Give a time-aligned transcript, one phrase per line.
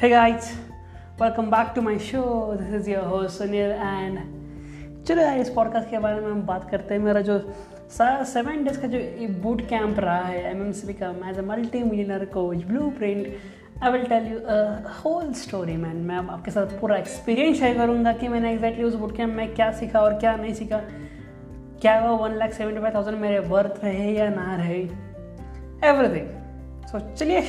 [0.00, 0.52] Hey guys,
[1.18, 2.54] welcome back to my show.
[2.54, 4.18] This is your host Sunil and
[5.06, 7.38] चलो यार इस podcast के बारे में हम बात करते हैं। मेरा जो
[8.32, 8.98] सेवन डेज़ का जो
[9.42, 12.64] बूट कैंप रहा है एम एम सी का as a multi millionaire coach
[12.98, 14.38] blueprint I will tell you
[14.98, 19.16] whole story man मैं आपके साथ पूरा एक्सपीरियंस शेयर करूँगा कि मैंने एग्जैक्टली उस बूट
[19.16, 20.82] कैंप में क्या सीखा और क्या नहीं सीखा।
[21.80, 24.80] क्या वो one lakh seventy five thousand मेरे वर्थ रहे या ना रहे?
[25.90, 27.42] एवरीथिंग सो चलिए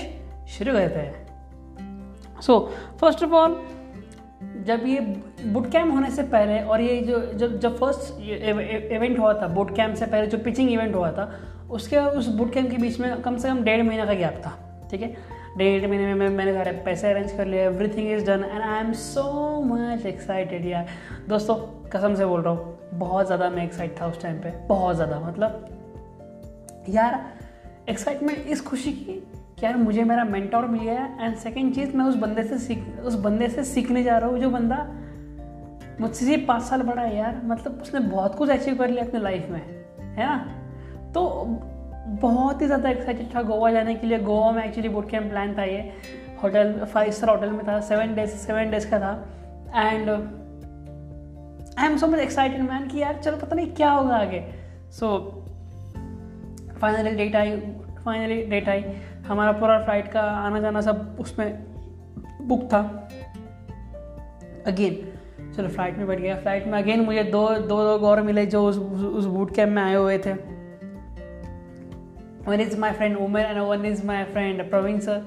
[0.58, 1.27] शुरू करते हैं।
[2.41, 2.59] सो
[3.02, 3.62] फ़र्स्ट ऑफ़ ऑल
[4.66, 5.00] जब ये
[5.46, 8.20] बुट कैम्प होने से पहले और ये जो, जब जब फ़र्स्ट
[8.91, 11.32] इवेंट हुआ था बुट कैम्प से पहले जो पिचिंग इवेंट हुआ था,
[11.72, 14.52] उसके, उस बुट कैम्प के बीच में कम से कम डेढ़ महीना का गैप था,
[14.91, 15.16] ठीक है?
[15.58, 18.91] डेढ़ महीने में मैंने सारे पैसे अरेंज कर लिए everything is done and I am
[18.94, 19.24] so
[19.66, 20.88] much excited यार।
[21.30, 21.55] दोस्तों,
[21.90, 25.20] कसम से बोल रहा हूँ, बहुत ज़्यादा मैं एक्साइट था उस टाइम पे, बहुत ज़्यादा
[25.20, 27.26] मतलब यार
[27.90, 29.22] एक्साइटमेंट इस खुशी की
[29.58, 32.84] कि यार मुझे मेरा मेंटोर मिल गया एंड सेकेंड चीज़ मैं उस बंदे से सीख,
[33.00, 34.77] उस बंदे से सीखने जा रहा हूँ, जो बंदा
[36.02, 39.20] मुझसे से पाँच साल बड़ा है यार मतलब उसने बहुत कुछ अचीव कर लिया अपने
[39.20, 39.62] लाइफ में,
[40.18, 40.38] है ना?
[41.14, 41.46] तो
[42.22, 45.58] बहुत ही ज़्यादा एक्साइटेड था गोवा जाने के लिए। गोवा में एक्चुअली बोट कैम्प प्लान
[45.58, 45.80] था ये।
[46.44, 49.12] होटल फाइव स्टार होटल में था सेवन डेज़ सेवन डेज़ का था।
[49.76, 50.10] And
[51.80, 54.44] I am so much excited man कि यार चलो पता नहीं क्या होगा आगे।
[54.92, 55.18] सो
[56.82, 57.58] फाइनली डेट आई
[58.05, 58.84] फाइनली डेट आई।
[59.28, 61.48] हमारा पूरा फ़्लाइट का आना जाना सब उसमें
[62.42, 62.80] बुक था।
[64.68, 68.46] अगेन चलो फ़्लाइट में बैठ गया। फ़्लाइट में अगेन मुझे दो दो लोग और मिले
[68.46, 70.34] जो उस उस बूट कैम्प में आए हुए थे।
[72.48, 75.22] One is my friend Umer and one is my friend Praveen sir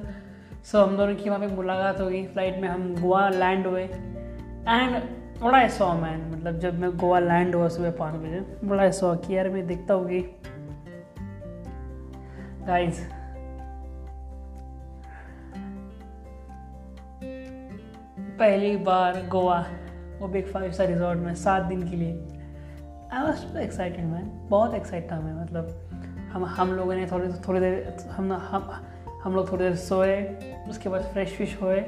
[0.65, 3.83] so हम दोनों की वहाँ पे मुलाकात हो गई। फ़्लाइट में हम गोवा लैंड हुए।
[3.83, 5.03] एंड
[5.43, 9.37] बड़ा सॉ मैन मतलब जब मैं गोवा लैंड हुआ सुबह पाँच बजे, बड़ा सॉ कि
[9.37, 10.21] यार मैं दिखता होगी
[12.67, 13.06] गाइस
[18.41, 19.66] पहली बार गोवा
[20.19, 22.12] वो बिग फाइव स्टार रिजॉर्ट में सात दिन के लिए।
[23.12, 25.91] आई वॉज़ एक्साइटेड मैन बहुत एक्साइट था मैं मतलब
[26.32, 28.70] हम हम लोगों ने थोड़ी थोड़ी देर हम हम
[29.25, 30.15] हम लोग थोड़ी देर सोए
[30.70, 31.81] उसके बाद फ्रेश फ़िश हुए।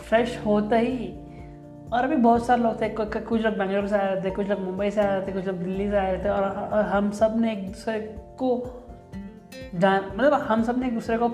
[0.00, 1.08] फ्रेश होते ही
[1.92, 2.88] और अभी बहुत सारे लोग थे
[3.20, 5.90] कुछ लोग बेंगलोर से आए थे कुछ लोग मुंबई से आए थे कुछ लोग दिल्ली
[5.90, 8.00] से आए थे और, और हम सबने एक दूसरे
[8.38, 8.50] को
[9.74, 11.28] जान मतलब हम सबने एक दूसरे को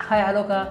[0.00, 0.62] हाय हेलो का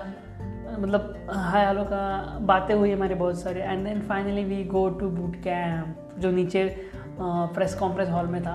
[0.81, 5.09] मतलब हाय हेलो का बातें हुई हमारे बहुत सारे। And then finally we go to
[5.09, 6.63] boot camp जो नीचे
[7.19, 8.53] प्रेस कॉन्फ्रेंस हॉल में था।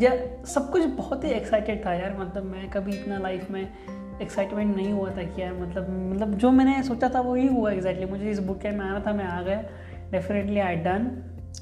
[0.00, 0.10] या
[0.44, 3.62] सब कुछ बहुत ही एक्साइटेड था यार मतलब मैं कभी इतना लाइफ में
[4.22, 8.06] एक्साइटमेंट नहीं हुआ था कि यार मतलब मतलब जो मैंने सोचा था वही हुआ एग्जैक्टली
[8.06, 9.62] मुझे इस बुक कैम्प में आना था, मैं आ गया।
[10.10, 11.10] डेफिनेटली आई डन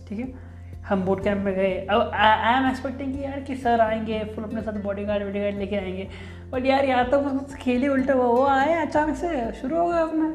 [0.08, 0.32] ठीक है?
[0.80, 4.44] हम बोट कैंप में गए। अब आई एम एक्सपेक्टिंग कि यार कि सर आएँगे फुल
[4.44, 6.08] अपने साथ बॉडी गार्ड वॉडी गार्ड लेके आएँगे।
[6.50, 10.02] बट यार, यहाँ तो खेल ही उल्टा हुआ वो आए अचानक से, शुरू हो गया
[10.02, 10.28] अपना।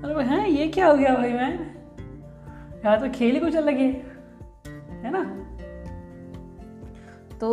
[0.00, 1.52] मतलब हैं, ये क्या हो गया भाई मैं?
[2.84, 3.90] यहाँ तो खेल ही कुछ अलग है
[5.04, 5.24] है ना?
[7.40, 7.48] तो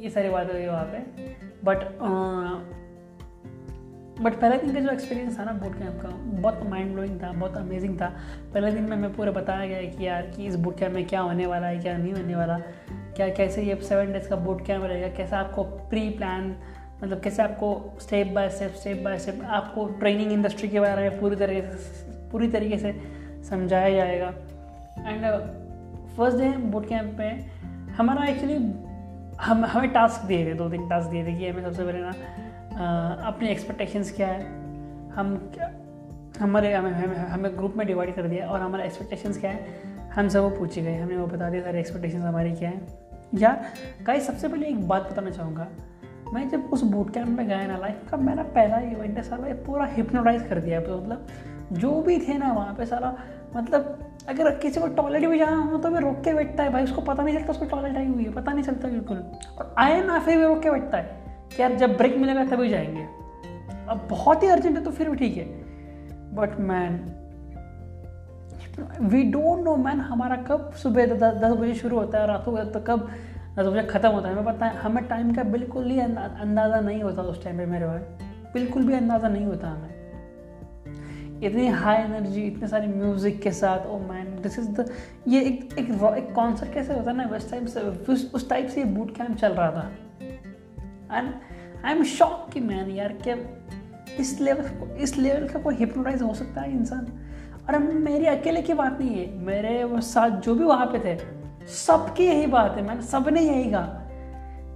[0.00, 0.98] ये सारी बातें हुई वहाँ पे।
[1.64, 1.78] बट
[4.22, 6.08] बट पहले दिन का जो एक्सपीरियंस था ना बोट कैंप का,
[6.40, 8.06] बहुत माइंड ब्लोइंग था, बहुत अमेजिंग था।
[8.54, 11.20] पहले दिन में मैं पूरा बताया गया कि यार, कि इस बोट कैंप में क्या
[11.20, 12.58] होने वाला है, क्या नहीं होने वाला।
[13.16, 16.50] क्या, कैसे ये सेवन डेज़ का बोट कैंप रहेगा, कैसा आपको प्री प्लान
[17.02, 21.20] मतलब कैसे आपको step by step step by step आपको ट्रेनिंग इंडस्ट्री के बारे में
[21.20, 22.92] पूरी तरीके से, पूरी तरीके से
[23.50, 24.32] समझाया जाएगा।
[24.98, 25.24] And
[26.16, 27.50] first day boot camp में
[27.98, 28.56] हमारा एक्चुअली
[29.40, 32.12] हम, हमें टास्क दिए थे दो तीन टास्क दिए थे कि हमें सबसे पहले ना
[33.26, 34.42] अपनी एक्सपेक्टेशंस क्या है,
[35.12, 35.70] हम क्या,
[36.40, 39.82] हमारे, हमें हमें हमें ग्रुप में डिवाइड कर दिया और हमारा एक्सपेक्टेशंस क्या है,
[40.14, 42.86] हम सब वो पूछे गए, हमने वो बता दिया, सारी एक्सपेक्टेशंस हमारी क्या है।
[43.34, 43.64] यार
[44.02, 45.68] गाइस सबसे पहले एक बात बताना चाहूँगा
[46.34, 49.54] मैं जब उस बूट कैंप में गया ना लाइफ का मेरा पहला इवेंट है सारा
[49.66, 51.26] पूरा हिप्नोटाइज कर दिया। तो मतलब
[51.72, 53.16] जो भी थे ना, वहाँ पे सारा
[53.56, 56.84] मतलब अगर किसी को टॉयलेट भी जाना हो तो मैं रोक के बैठता है भाई,
[56.84, 59.16] उसको पता नहीं चलता, उसको टॉयलेट आई हुई है, पता नहीं चलता बिल्कुल।
[59.58, 61.22] और आए ना, फिर भी रोक के बैठता है
[61.56, 63.06] कि यार, जब ब्रेक मिलेगा, तभी जाएँगे।
[63.88, 65.44] अब बहुत ही अर्जेंट है तो फिर भी ठीक है।
[66.34, 67.00] But man
[69.00, 73.08] we don't know man हमारा कब सुबह दस बजे शुरू होता है, रातों तो कब
[73.56, 77.02] दस बजे ख़त्म होता है। हमें पता है, हमें टाइम का बिल्कुल ही अंदाज़ा नहीं
[77.02, 77.98] होता उस टाइम पे मेरे भाई
[78.54, 79.96] बिल्कुल भी अंदाज़ा नहीं होता हमें।
[81.42, 84.88] इतनी हाई एनर्जी इतने सारे म्यूज़िक के साथ o man this is the
[85.28, 87.80] ये एक एक एक कॉन्सर्ट कैसे होता है ना, उस टाइम से,
[88.34, 89.90] उस टाइप से ये बूट कैंप चल रहा था।
[91.12, 91.32] एंड
[91.84, 93.36] आई एम शॉक कि मैन यार, क्या
[94.20, 97.06] इस लेवल इस लेवल का कोई हिप्नोटाइज हो सकता है इंसान?
[97.68, 101.16] और मेरी अकेले की बात नहीं है। मेरे साथ जो भी वहाँ पे थे
[101.68, 104.04] सबकी यही बात है मैंने सबने यही कहा।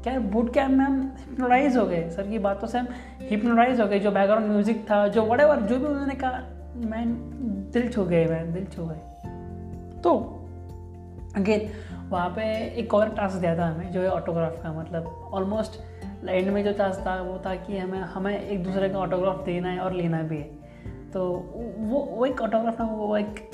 [0.02, 2.08] क्या बूट कैम्प में हम हिप्नोटाइज हो गए?
[2.10, 2.86] सर की बातों से हम
[3.20, 6.42] हिप्नोटाइज हो गए, जो बैकग्राउंड म्यूज़िक था, जो वड़े जो भी उन्होंने कहा
[6.76, 7.04] मैं
[7.72, 10.14] दिल छू गए मैं दिल छू गए। तो
[11.36, 11.68] अगेन
[12.08, 12.42] वहाँ पे
[12.80, 15.80] एक और टास्क दिया था हमें, जो है ऑटोग्राफ का मतलब ऑलमोस्ट
[16.28, 19.68] एंड में जो टास्क था, वो था कि हमें हमें एक दूसरे का ऑटोग्राफ देना
[19.68, 20.50] है और लेना भी है।
[21.12, 21.24] तो
[21.78, 23.50] वो वो एक ऑटोग्राफ ना, वो एक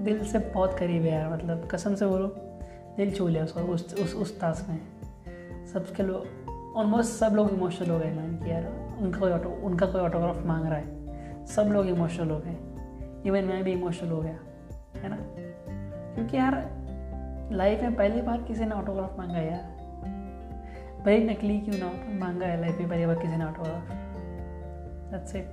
[0.00, 2.45] दिल से बहुत करीब है यार मतलब कसम से बोलो।
[2.96, 4.80] दिल छू लिया उसको उस उस उस टास्क में।
[5.66, 6.26] सबके लोग
[6.76, 10.46] ऑलमोस्ट सब लोग इमोशनल हो गए मैंने कि यार उनका कोई ऑटो उनका कोई ऑटोग्राफ
[10.46, 10.96] मांग रहा है।
[11.46, 12.56] सब लोग इमोशनल हो गए।
[13.26, 14.38] इवन मैं भी इमोशनल हो गया,
[14.96, 15.18] है ना?
[16.14, 16.76] क्योंकि यार
[17.52, 19.76] लाइफ में पहली बार किसी ने ऑटोग्राफ मांगा यार।
[21.04, 21.92] भाई, नकली क्यों ना
[22.26, 23.82] मांगा है लाइफ में पहली बार किसी ने ऑटोग्राफ
[25.12, 25.46] दैट्स इट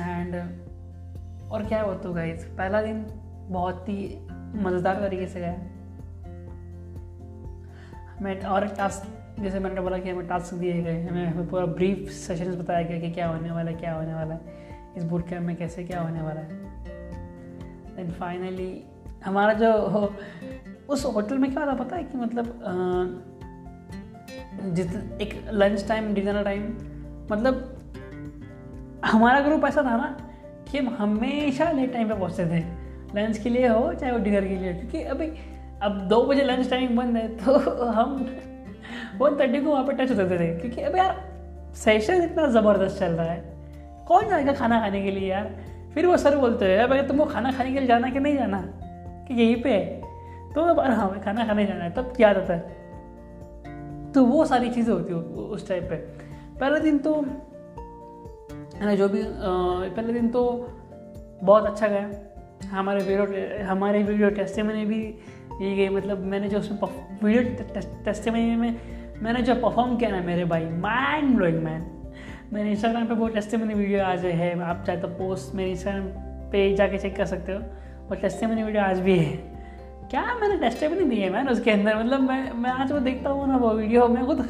[0.00, 0.65] एंड
[1.50, 3.04] और क्या हुआ तो गाइस पहला दिन
[3.50, 4.18] बहुत ही
[4.64, 5.52] मज़ेदार तरीके से गया।
[8.10, 12.08] हमें और टास्क जैसे मैंने बोला कि हमें टास्क दिए गए, हमें हमें पूरा ब्रीफ
[12.10, 14.40] सेशन बताया गया कि क्या होने वाला है, क्या होने वाला है,
[14.96, 16.64] इस बुट कैम्प में कैसे क्या होने वाला है।
[17.96, 18.84] देन फाइनली
[19.24, 19.72] हमारा जो
[20.88, 22.44] उस होटल में क्या होता पता है कि मतलब
[24.74, 26.62] जित, एक लंच टाइम डिनर टाइम
[27.32, 27.72] मतलब
[29.04, 30.16] हमारा ग्रुप ऐसा था ना
[30.72, 32.86] कि हम हमेशा लेट टाइम पे पहुँचते थे।
[33.16, 35.32] लंच के लिए हो, चाहे वो डिनर के लिए क्योंकि अभी,
[35.82, 38.36] अब दो बजे लंच टाइम बंद है तो हम
[39.18, 41.24] वन थर्टी को वहाँ पर टच होते थे। क्योंकि अब यार
[41.74, 43.56] सेशन इतना ज़बरदस्त चल रहा है।
[44.08, 45.50] कौन जाएगा खाना खाने के लिए यार?
[45.94, 48.64] फिर वो सर बोलते हैं अगर तुमको खाना खाने के लिए जाना कि नहीं जाना?
[49.28, 49.70] कि यहीं पे?
[49.70, 50.02] है
[50.54, 52.76] तो अब हाँ खाना खाने जाना है, तब क्या आता है।
[54.12, 55.96] तो वो सारी चीज़ें होती है उस टाइप पे।
[56.60, 57.26] पहले दिन तो
[58.74, 60.42] है ना, जो भी पहले दिन तो
[61.42, 62.10] बहुत अच्छा गया।
[62.68, 65.00] हमारे वीडियो हमारे वीडियो टेस्टिमनी भी
[65.52, 66.78] दी गई मतलब मैंने जो उसमें
[67.22, 67.42] वीडियो
[68.04, 68.78] टेस्ट में
[69.22, 71.84] मैंने जो परफॉर्म किया ना मेरे भाई माइंड ब्लोइंग मैन
[72.52, 76.06] मैंने इंस्टाग्राम पे वो टेस्टिमनी वीडियो आज है, आप चाहे तो पोस्ट मेरे इंस्टाग्राम
[76.50, 77.60] पे जाके चेक कर सकते हो
[78.08, 79.36] वो टेस्टिमनी वीडियो आज भी है।
[80.10, 81.96] क्या मैंने टेस्ट टेस्टिमनी दी है मैन उसके अंदर?
[81.96, 84.48] मतलब मैं मैं आज वो देखता हूँ ना वो वीडियो मैं खुद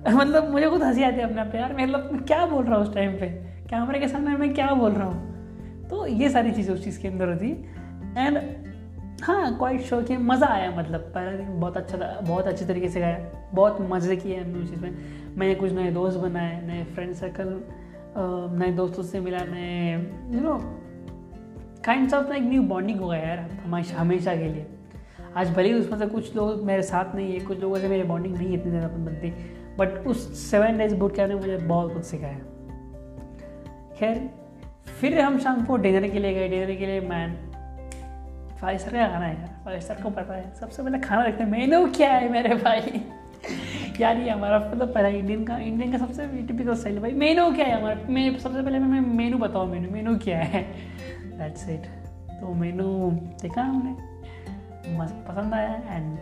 [0.08, 2.82] मतलब मुझे खुद हँसी आती है अपने आप यार मतलब मैं क्या बोल रहा हूँ
[2.82, 3.26] उस टाइम पे?
[3.70, 5.88] कैमरे के सामने मैं क्या बोल रहा हूँ?
[5.88, 7.50] तो ये सारी चीज़ें उस चीज़ के अंदर होती।
[8.16, 8.38] एंड
[9.22, 12.88] हाँ क्वाइट शो कि मज़ा आया मतलब। पहला दिन बहुत अच्छा था, बहुत अच्छे तरीके
[12.88, 13.18] से गया,
[13.54, 14.96] बहुत मज़े किए हमने उस चीज़ में।
[15.36, 17.60] मैंने कुछ नए दोस्त बनाए, नए फ्रेंड सर्कल
[18.58, 19.92] नए दोस्तों से मिला, नए
[20.34, 20.58] यू नो
[21.84, 24.66] काइंड ऑफ़ एक न्यू बॉन्डिंग हो गया यार, हमेशा हमेशा के लिए।
[25.36, 28.02] आज भले ही उसमें से कुछ लोग मेरे साथ नहीं है, कुछ लोगों से मेरी
[28.02, 29.32] बॉन्डिंग नहीं इतनी ज़्यादा बनती।
[29.80, 32.38] बट उस सेवन डेज़ बुट कैम्प ने मुझे बहुत कुछ सिखाया
[33.98, 34.30] खैर,
[35.00, 37.50] फिर हम शाम को डिनर के लिए गए। डिनर के लिए मैन
[38.60, 41.44] फाइव स्टार का खाना है यार। फाइव स्टार को पता है। सबसे पहले खाना देखते
[41.44, 42.80] हैं। मेनू क्या है मेरे भाई?
[44.00, 47.64] यार ये हमारा मतलब पहला इंडियन का इंडियन का सबसे टिपिकल स्टाइल भाई। मेनू क्या
[47.64, 48.00] है हमारा?
[48.08, 50.62] मैं सबसे पहले मैं मेनू बताऊँ मेनू मेनू क्या है?
[51.38, 51.82] दैट्स इट
[52.40, 53.10] तो मेनू
[53.42, 53.96] देखा हमने।
[55.28, 56.18] पसंद आया। एंड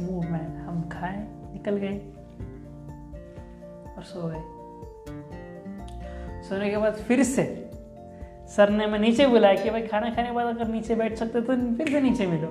[0.00, 2.00] मूव मैन हम खाए, निकल गए।
[4.00, 4.42] और सो गए।
[6.42, 7.42] सोने के बाद फिर से
[8.48, 11.40] सर ने मैं नीचे बुलाया कि भाई खाना खाने के बाद अगर नीचे बैठ सकते
[11.40, 12.48] तो फिर से नीचे मिलो।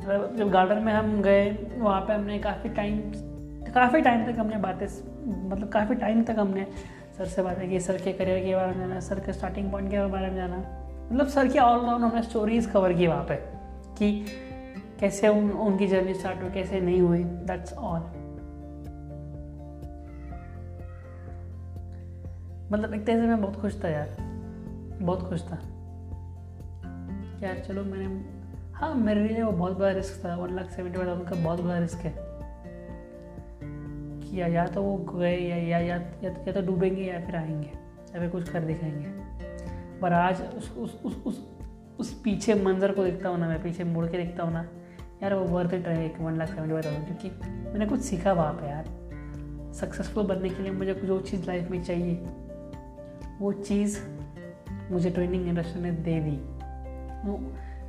[0.00, 2.98] मतलब जब गार्डन में हम गए, वहाँ पे हमने काफ़ी टाइम
[3.74, 4.86] काफ़ी टाइम तक हमने बातें
[5.48, 6.66] मतलब काफ़ी टाइम तक हमने
[7.18, 9.90] सर से बातें की, सर के करियर के बारे में जाना, सर के स्टार्टिंग पॉइंट
[9.90, 10.56] के बारे में जाना।
[11.12, 13.36] मतलब सर की ऑल राउंड हमने स्टोरीज कवर की वहाँ पे
[13.98, 14.26] कि
[15.00, 18.00] कैसे उन, उनकी जर्नी स्टार्ट हुई, कैसे नहीं हुई दैट्स ऑल
[22.72, 24.16] मतलब एक तरह से मैं बहुत खुश था यार।
[25.02, 25.54] बहुत खुश था।
[27.42, 28.24] यार चलो मैंने
[28.72, 31.60] हाँ मेरे लिए वो बहुत बड़ा रिस्क था। One lakh seventy five thousand का बहुत
[31.60, 32.14] बड़ा रिस्क है।
[34.20, 37.36] कि या, या तो वो गए या या या, या, या तो डूबेंगे या फिर
[37.36, 37.70] आएँगे।
[38.14, 39.06] या फिर कुछ कर दिखाएँगे।
[40.00, 41.48] पर आज उस उस उस उस
[42.00, 44.68] उस पीछे मंजर को देखता हूँ ना मैं पीछे मुड़ के देखता हूँ ना
[45.22, 48.52] यार वो वर्थ इट रहे one lakh seventy five thousand क्योंकि मैंने कुछ सीखा वहाँ
[48.52, 48.84] पे यार।
[49.74, 52.26] सक्सेसफुल बनने के लिए मुझे जो चीज़ लाइफ में चाहिए।
[53.40, 53.98] वो चीज़
[54.90, 56.38] मुझे ट्रेनिंग इंडस्ट्री ने दे दी।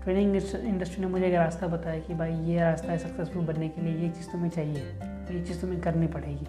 [0.03, 0.35] ट्रेनिंग
[0.65, 3.95] इंडस्ट्री ने मुझे एक रास्ता बताया कि भाई, ये रास्ता है सक्सेसफुल बनने के लिए,
[3.97, 4.81] ये चीज़ तुम्हें चाहिए
[5.25, 6.45] तो ये चीज़ तुम्हें करनी पड़ेगी।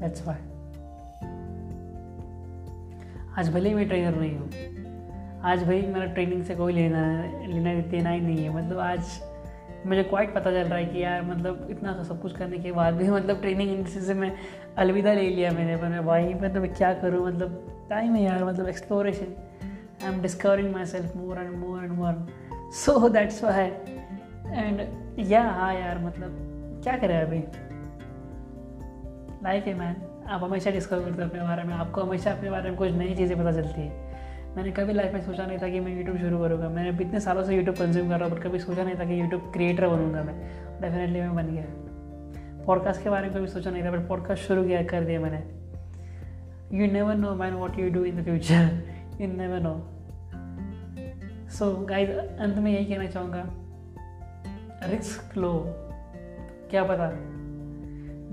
[0.00, 0.36] दैट्स वाई
[3.38, 4.48] आज भले ही मैं ट्रेनर नहीं हूँ,
[5.42, 7.02] आज भाई मेरा ट्रेनिंग से कोई लेना
[7.46, 9.00] लेना, देना ही नहीं है मतलब आज
[9.86, 12.72] मुझे क्वाइट पता चल रहा है कि यार मतलब इतना सा सब कुछ करने के
[12.72, 14.32] बाद भी मतलब ट्रेनिंग इंडस्ट्री से मैं
[14.78, 17.26] अलविदा ले लिया मैंने। पर भाई मतलब क्या करूँ?
[17.26, 19.34] मतलब टाइम है यार मतलब exploration
[20.02, 22.26] I am discovering myself more and more and more
[22.74, 23.66] so that's why
[24.56, 24.80] and
[25.30, 27.38] ya हाँ यार मतलब क्या करें अभी?
[29.42, 29.96] लाइफ है मैन
[30.28, 33.14] आप हमेशा डिस्कवर करते हो अपने बारे में। आपको हमेशा अपने बारे में कुछ नई
[33.14, 34.09] चीज़ें पता चलती है।
[34.56, 37.44] मैंने कभी लाइफ में सोचा नहीं था कि मैं यूट्यूब शुरू करूँगा। मैंने इतने सालों
[37.44, 40.22] से यूट्यूब कंज्यूम कर रहा हूँ बट कभी सोचा नहीं था कि यूट्यूब क्रिएटर बनूँगा
[40.22, 40.34] मैं।
[40.80, 41.64] डेफिनेटली मैं बन गया।
[42.66, 45.38] पॉडकास्ट के बारे में कभी सोचा नहीं था बट पॉडकास्ट शुरू किया, कर दिया मैंने।
[46.78, 48.82] You never know man what you do in the future
[49.20, 49.74] you never know
[51.50, 53.44] so guys अंत में यही कहना चाहूँगा
[54.90, 55.52] रिस्क लो।
[56.70, 57.08] क्या पता?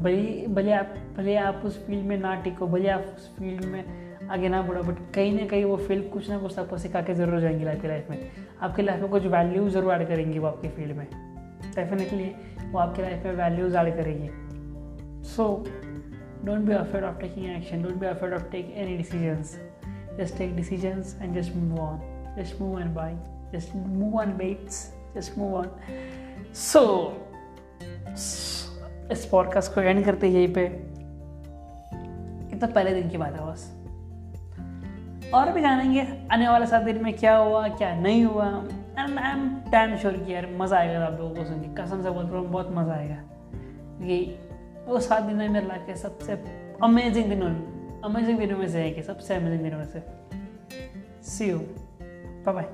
[0.04, 4.07] भले भले आप भले आप उस फ़ील्ड में ना टिको, भले आप उस फ़ील्ड में
[4.32, 7.14] आगे ना बढ़ो बट कहीं ना कहीं वो फ़ील्ड कुछ ना कुछ आपको सिखा के
[7.14, 8.32] ज़रूर जाएँगी लाइफ लाइफ में।
[8.62, 11.08] आपकी लाइफ में कुछ वैल्यू ज़रूर ऐड करेंगी वो आपकी फ़ील्ड में।
[11.76, 12.32] डेफिनेटली
[12.72, 14.30] वो आपकी लाइफ में वैल्यूज़ ऐड करेंगी।
[15.28, 15.66] So
[16.46, 19.58] don't be afraid of taking action don't be afraid of take any decisions
[20.20, 22.00] just take decisions and just move on
[22.40, 23.16] just move and by
[23.54, 25.72] just move on bets just move on
[26.56, 26.84] so
[29.12, 30.66] इस podcast को and करते यहीं पे।
[32.56, 33.77] इतना पहले दिन की बात है बस।
[35.34, 38.46] और भी जानेंगे आने वाले सात दिन में क्या हुआ, क्या नहीं हुआ?
[39.00, 42.04] And I am time sure कि यार मज़ा आएगा आप लोगों को सुन के। कसम
[42.04, 44.40] से बोल रहा हूँ, बहुत मज़ा आएगा। क्योंकि
[44.88, 46.32] वो सात दिन में मेरे लाइफ के सबसे
[46.84, 47.50] अमेजिंग दिनों
[48.02, 50.04] अमेजिंग दिनों में से है कि सबसे अमेजिंग दिनों में से।
[51.24, 51.60] सी यू
[52.46, 52.66] बाय बाय